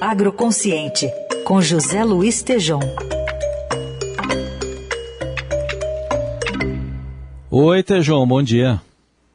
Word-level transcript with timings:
Agroconsciente, 0.00 1.10
com 1.44 1.60
José 1.60 2.04
Luiz 2.04 2.40
Tejom. 2.40 2.78
Oi, 7.50 7.82
Tejom, 7.82 8.24
bom 8.24 8.40
dia. 8.40 8.80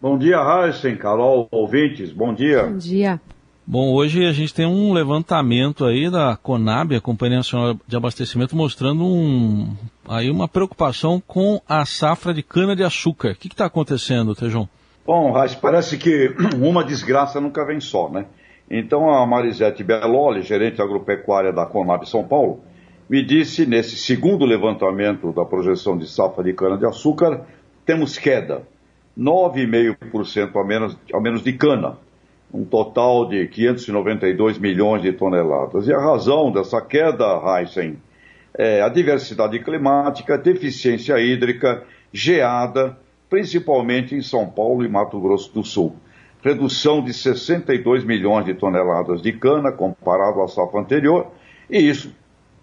Bom 0.00 0.16
dia, 0.16 0.36
Heisen, 0.36 0.94
Carol, 0.96 1.48
ouvintes, 1.50 2.12
bom 2.12 2.32
dia. 2.32 2.62
Bom 2.62 2.76
dia. 2.76 3.20
Bom, 3.66 3.92
hoje 3.92 4.24
a 4.24 4.32
gente 4.32 4.54
tem 4.54 4.64
um 4.64 4.92
levantamento 4.92 5.84
aí 5.84 6.08
da 6.08 6.36
Conab, 6.36 6.94
a 6.94 7.00
Companhia 7.00 7.38
Nacional 7.38 7.76
de 7.84 7.96
Abastecimento, 7.96 8.56
mostrando 8.56 9.04
um, 9.04 9.74
aí 10.08 10.30
uma 10.30 10.46
preocupação 10.46 11.20
com 11.26 11.60
a 11.68 11.84
safra 11.84 12.32
de 12.32 12.42
cana-de-açúcar. 12.42 13.32
O 13.32 13.34
que 13.34 13.48
está 13.48 13.66
acontecendo, 13.66 14.32
Tejão? 14.32 14.68
Bom, 15.04 15.32
Raiz, 15.32 15.56
parece 15.56 15.98
que 15.98 16.32
uma 16.62 16.84
desgraça 16.84 17.40
nunca 17.40 17.64
vem 17.66 17.80
só, 17.80 18.08
né? 18.08 18.26
Então 18.70 19.10
a 19.10 19.26
Marisete 19.26 19.84
Belloli, 19.84 20.42
gerente 20.42 20.80
agropecuária 20.80 21.52
da 21.52 21.66
Conab 21.66 22.08
São 22.08 22.24
Paulo, 22.24 22.60
me 23.08 23.24
disse 23.24 23.66
nesse 23.66 23.96
segundo 23.96 24.44
levantamento 24.44 25.32
da 25.32 25.44
projeção 25.44 25.98
de 25.98 26.08
safra 26.08 26.42
de 26.42 26.52
cana-de-açúcar, 26.52 27.44
temos 27.84 28.16
queda, 28.16 28.62
9,5% 29.18 30.56
a 30.56 30.64
menos, 30.64 30.98
a 31.12 31.20
menos 31.20 31.42
de 31.42 31.52
cana 31.52 31.98
um 32.52 32.64
total 32.64 33.26
de 33.26 33.46
592 33.48 34.58
milhões 34.58 35.02
de 35.02 35.12
toneladas. 35.12 35.88
E 35.88 35.92
a 35.92 35.98
razão 35.98 36.52
dessa 36.52 36.80
queda, 36.82 37.24
Heisen, 37.58 37.96
é 38.54 38.82
a 38.82 38.88
diversidade 38.90 39.58
climática, 39.60 40.36
deficiência 40.36 41.18
hídrica, 41.18 41.82
geada, 42.12 42.98
principalmente 43.30 44.14
em 44.14 44.20
São 44.20 44.46
Paulo 44.46 44.84
e 44.84 44.88
Mato 44.88 45.18
Grosso 45.18 45.52
do 45.54 45.64
Sul. 45.64 45.96
Redução 46.42 47.02
de 47.02 47.12
62 47.12 48.04
milhões 48.04 48.44
de 48.44 48.54
toneladas 48.54 49.22
de 49.22 49.32
cana 49.32 49.70
comparado 49.70 50.42
à 50.42 50.48
safra 50.48 50.80
anterior, 50.80 51.30
e 51.70 51.78
isso 51.78 52.14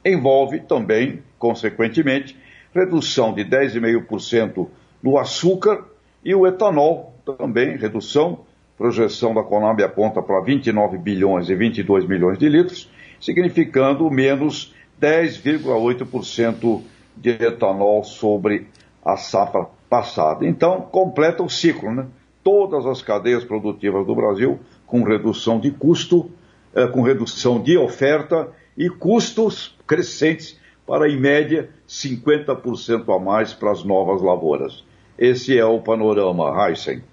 envolve 0.05 0.59
também, 0.59 1.23
consequentemente, 1.37 2.37
redução 2.73 3.33
de 3.33 3.43
10,5% 3.45 4.67
no 5.01 5.17
açúcar 5.17 5.85
e 6.23 6.35
o 6.35 6.45
etanol 6.45 7.15
também, 7.25 7.77
redução 7.77 8.45
projeção 8.79 9.33
da 9.33 9.43
Conab 9.43 9.83
aponta 9.83 10.21
para 10.21 10.39
29 10.39 10.97
bilhões 10.97 11.49
e 11.49 11.55
22 11.55 12.07
milhões 12.07 12.39
de 12.39 12.47
litros, 12.47 12.89
significando 13.19 14.09
menos 14.09 14.73
10,8% 15.01 16.81
de 17.17 17.31
etanol 17.31 18.05
sobre 18.05 18.67
a 19.03 19.17
safra 19.17 19.67
passada. 19.89 20.47
Então, 20.47 20.79
completa 20.79 21.43
o 21.43 21.49
ciclo, 21.49 21.93
né? 21.93 22.05
Todas 22.49 22.83
as 22.87 23.03
cadeias 23.03 23.43
produtivas 23.43 24.07
do 24.07 24.15
Brasil 24.15 24.59
com 24.87 25.03
redução 25.03 25.59
de 25.59 25.69
custo, 25.69 26.31
eh, 26.73 26.87
com 26.87 27.03
redução 27.03 27.61
de 27.61 27.77
oferta 27.77 28.49
e 28.75 28.89
custos 28.89 29.77
crescentes 29.85 30.59
para, 30.83 31.07
em 31.07 31.19
média, 31.19 31.69
50% 31.87 33.15
a 33.15 33.19
mais 33.19 33.53
para 33.53 33.69
as 33.69 33.83
novas 33.83 34.19
lavouras. 34.23 34.83
Esse 35.15 35.59
é 35.59 35.63
o 35.63 35.79
panorama, 35.79 36.67
Heisen. 36.67 37.03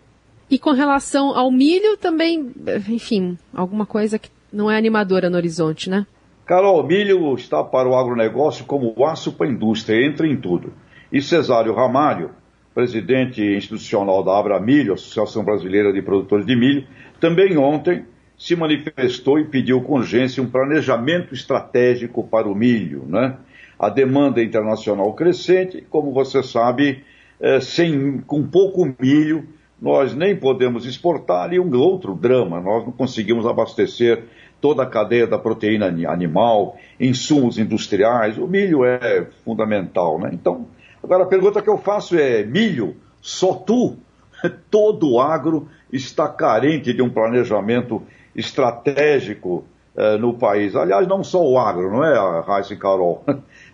E 0.49 0.59
com 0.59 0.73
relação 0.73 1.37
ao 1.37 1.51
milho, 1.51 1.99
também, 1.99 2.51
enfim, 2.89 3.37
alguma 3.53 3.85
coisa 3.85 4.19
que 4.19 4.31
não 4.51 4.71
é 4.71 4.79
animadora 4.79 5.29
no 5.29 5.37
horizonte, 5.37 5.91
né? 5.91 6.07
Carol, 6.47 6.81
o 6.81 6.83
milho 6.83 7.35
está 7.35 7.63
para 7.63 7.87
o 7.87 7.95
agronegócio 7.95 8.65
como 8.65 8.95
o 8.97 9.05
aço 9.05 9.33
para 9.33 9.47
a 9.47 9.51
indústria, 9.51 10.03
entra 10.03 10.27
em 10.27 10.41
tudo. 10.41 10.73
E 11.13 11.21
Cesário 11.21 11.75
Ramalho, 11.75 12.31
presidente 12.77 13.43
institucional 13.43 14.23
da 14.23 14.39
Abra 14.39 14.61
Milho, 14.61 14.93
Associação 14.93 15.43
Brasileira 15.43 15.91
de 15.95 16.03
Produtores 16.03 16.45
de 16.45 16.55
Milho, 16.55 16.87
também 17.19 17.57
ontem 17.57 18.05
se 18.37 18.55
manifestou 18.55 19.39
e 19.39 19.47
pediu 19.47 19.81
com 19.81 19.95
urgência 19.95 20.43
um 20.43 20.51
planejamento 20.51 21.33
estratégico 21.33 22.23
para 22.23 22.47
o 22.47 22.55
milho. 22.55 23.07
Né? 23.09 23.35
A 23.79 23.89
demanda 23.89 24.43
internacional 24.43 25.11
crescente, 25.15 25.87
como 25.89 26.13
você 26.13 26.43
sabe, 26.43 27.03
é, 27.41 27.61
sem, 27.61 28.19
com 28.19 28.47
pouco 28.47 28.95
milho, 29.01 29.49
nós 29.81 30.15
nem 30.15 30.37
podemos 30.37 30.85
exportar 30.85 31.55
e 31.55 31.59
um 31.59 31.75
outro 31.79 32.15
drama, 32.15 32.61
nós 32.61 32.85
não 32.85 32.93
conseguimos 32.93 33.47
abastecer 33.47 34.25
toda 34.61 34.83
a 34.83 34.87
cadeia 34.87 35.27
da 35.27 35.39
proteína 35.39 35.87
animal, 35.87 36.77
insumos 37.01 37.57
industriais, 37.57 38.37
o 38.37 38.47
milho 38.47 38.85
é 38.85 39.27
fundamental, 39.47 40.19
né? 40.19 40.29
Então, 40.35 40.67
agora 41.07 41.25
a 41.25 41.29
pergunta 41.29 41.63
que 41.63 41.71
eu 41.71 41.79
faço 41.79 42.19
é, 42.19 42.45
milho, 42.45 42.97
só 43.23 43.55
tu? 43.55 43.97
Todo 44.71 45.13
o 45.13 45.21
agro 45.21 45.69
está 45.93 46.29
carente 46.29 46.93
de 46.93 47.01
um 47.01 47.09
planejamento 47.09 48.03
estratégico 48.35 49.65
eh, 49.97 50.19
no 50.19 50.35
país. 50.35 50.77
Aliás, 50.77 51.07
não 51.07 51.25
só 51.25 51.43
o 51.43 51.59
agro, 51.59 51.91
não 51.91 52.05
é, 52.05 52.41
Raíssa 52.43 52.77
Carol? 52.77 53.25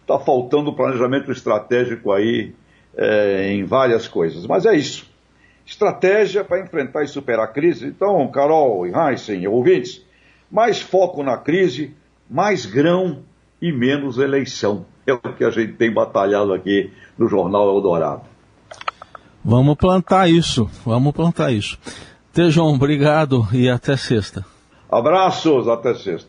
Está 0.00 0.20
faltando 0.20 0.72
planejamento 0.72 1.32
estratégico 1.32 2.12
aí 2.12 2.54
eh, 2.96 3.54
em 3.54 3.64
várias 3.64 4.06
coisas. 4.06 4.46
Mas 4.46 4.64
é 4.66 4.76
isso 4.76 5.10
estratégia 5.64 6.44
para 6.44 6.60
enfrentar 6.60 7.02
e 7.02 7.08
superar 7.08 7.44
a 7.44 7.48
crise. 7.48 7.86
Então, 7.86 8.26
Carol 8.28 8.86
e 8.86 8.92
Heisen, 8.94 9.46
ouvintes, 9.46 10.04
mais 10.50 10.80
foco 10.80 11.22
na 11.22 11.38
crise, 11.38 11.94
mais 12.28 12.66
grão 12.66 13.22
e 13.62 13.70
menos 13.72 14.18
eleição. 14.18 14.84
É 15.06 15.12
o 15.12 15.18
que 15.18 15.44
a 15.44 15.50
gente 15.50 15.74
tem 15.74 15.92
batalhado 15.92 16.52
aqui 16.52 16.92
no 17.16 17.28
Jornal 17.28 17.68
Eldorado. 17.68 18.22
Vamos 19.44 19.76
plantar 19.76 20.28
isso, 20.28 20.68
vamos 20.84 21.12
plantar 21.12 21.52
isso. 21.52 21.78
Tejão, 22.32 22.74
obrigado 22.74 23.46
e 23.52 23.68
até 23.68 23.96
sexta. 23.96 24.44
Abraços, 24.90 25.68
até 25.68 25.94
sexta. 25.94 26.28